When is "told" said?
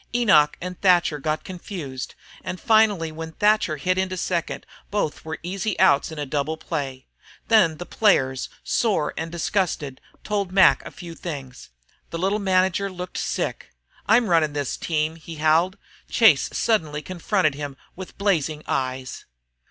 10.23-10.51